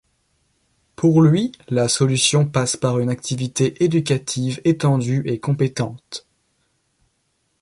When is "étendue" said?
4.65-5.21